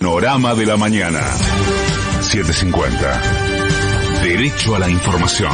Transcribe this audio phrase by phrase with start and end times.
[0.00, 1.20] Panorama de la mañana.
[2.22, 4.22] 750.
[4.22, 5.52] Derecho a la información.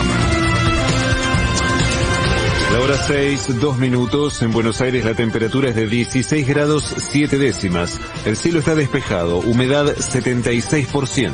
[2.73, 4.41] La hora 6, 2 minutos.
[4.43, 8.01] En Buenos Aires la temperatura es de 16 grados 7 décimas.
[8.25, 9.39] El cielo está despejado.
[9.39, 11.33] Humedad 76%.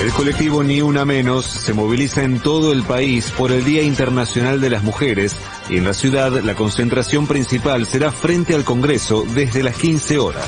[0.00, 4.58] El colectivo Ni Una Menos se moviliza en todo el país por el Día Internacional
[4.58, 5.36] de las Mujeres
[5.68, 10.46] y en la ciudad la concentración principal será frente al Congreso desde las 15 horas.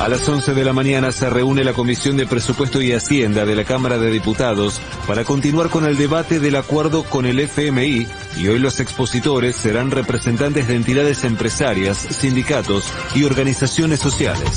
[0.00, 3.56] A las 11 de la mañana se reúne la Comisión de Presupuesto y Hacienda de
[3.56, 8.48] la Cámara de Diputados para continuar con el debate del acuerdo con el FMI y
[8.48, 14.50] hoy los expositores serán representantes de entidades empresarias, sindicatos y organizaciones sociales.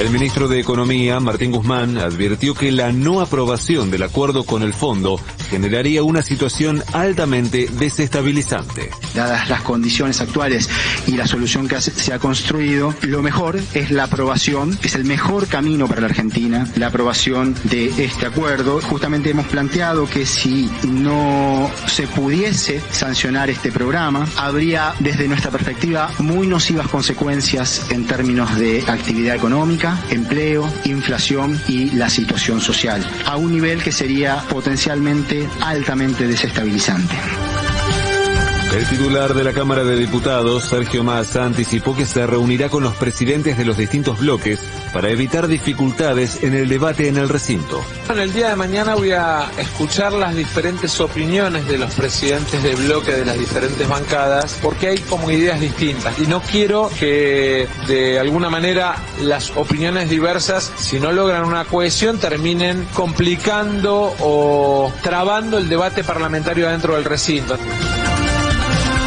[0.00, 4.72] El ministro de Economía, Martín Guzmán, advirtió que la no aprobación del acuerdo con el
[4.72, 8.90] fondo generaría una situación altamente desestabilizante.
[9.14, 10.70] Dadas las condiciones actuales
[11.08, 15.48] y la solución que se ha construido, lo mejor es la aprobación, es el mejor
[15.48, 18.80] camino para la Argentina, la aprobación de este acuerdo.
[18.80, 26.10] Justamente hemos planteado que si no se pudiese sancionar este programa, habría desde nuestra perspectiva
[26.18, 33.36] muy nocivas consecuencias en términos de actividad económica, empleo, inflación y la situación social, a
[33.36, 37.49] un nivel que sería potencialmente altamente desestabilizante.
[38.72, 42.94] El titular de la Cámara de Diputados, Sergio Massa, anticipó que se reunirá con los
[42.94, 44.60] presidentes de los distintos bloques
[44.92, 47.82] para evitar dificultades en el debate en el recinto.
[48.08, 52.76] En el día de mañana voy a escuchar las diferentes opiniones de los presidentes de
[52.76, 56.16] bloque de las diferentes bancadas, porque hay como ideas distintas.
[56.20, 62.18] Y no quiero que de alguna manera las opiniones diversas, si no logran una cohesión,
[62.18, 67.58] terminen complicando o trabando el debate parlamentario dentro del recinto.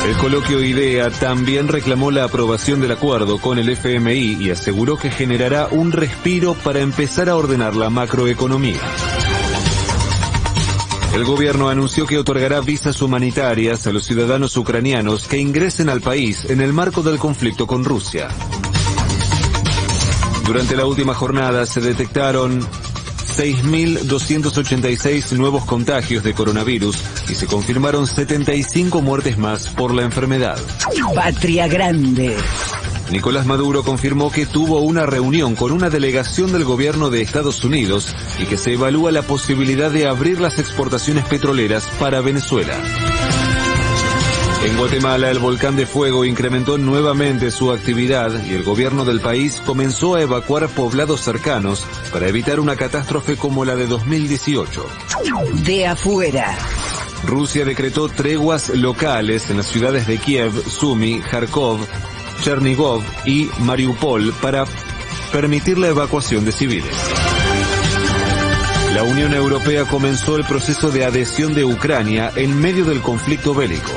[0.06, 5.10] El coloquio IDEA también reclamó la aprobación del acuerdo con el FMI y aseguró que
[5.10, 8.82] generará un respiro para empezar a ordenar la macroeconomía.
[11.14, 16.46] El gobierno anunció que otorgará visas humanitarias a los ciudadanos ucranianos que ingresen al país
[16.46, 18.28] en el marco del conflicto con Rusia.
[20.46, 22.68] Durante la última jornada se detectaron
[23.36, 30.58] 6.286 nuevos contagios de coronavirus y se confirmaron 75 muertes más por la enfermedad.
[31.16, 32.36] Patria Grande.
[33.12, 38.16] Nicolás Maduro confirmó que tuvo una reunión con una delegación del gobierno de Estados Unidos
[38.40, 42.74] y que se evalúa la posibilidad de abrir las exportaciones petroleras para Venezuela.
[44.64, 49.62] En Guatemala el volcán de fuego incrementó nuevamente su actividad y el gobierno del país
[49.66, 54.86] comenzó a evacuar poblados cercanos para evitar una catástrofe como la de 2018.
[55.66, 56.58] De afuera.
[57.26, 61.80] Rusia decretó treguas locales en las ciudades de Kiev, Sumy, Kharkov,
[62.42, 64.66] Chernigov y Mariupol para
[65.34, 66.96] permitir la evacuación de civiles.
[68.94, 73.92] La Unión Europea comenzó el proceso de adhesión de Ucrania en medio del conflicto bélico.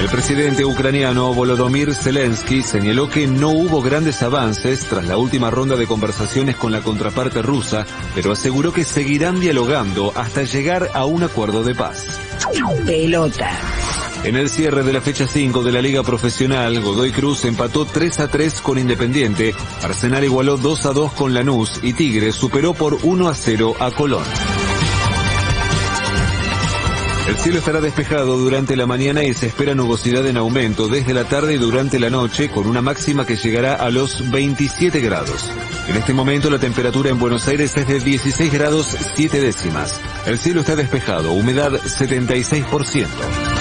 [0.00, 5.76] El presidente ucraniano Volodymyr Zelensky señaló que no hubo grandes avances tras la última ronda
[5.76, 11.22] de conversaciones con la contraparte rusa, pero aseguró que seguirán dialogando hasta llegar a un
[11.22, 12.18] acuerdo de paz.
[12.86, 13.50] Pelota.
[14.24, 18.20] En el cierre de la fecha 5 de la Liga Profesional, Godoy Cruz empató 3
[18.20, 22.98] a 3 con Independiente, Arsenal igualó 2 a 2 con Lanús y Tigre superó por
[23.02, 24.24] 1 a 0 a Colón.
[27.28, 31.24] El cielo estará despejado durante la mañana y se espera nubosidad en aumento desde la
[31.24, 35.50] tarde y durante la noche con una máxima que llegará a los 27 grados.
[35.88, 40.00] En este momento la temperatura en Buenos Aires es de 16 grados 7 décimas.
[40.26, 43.59] El cielo está despejado, humedad 76%.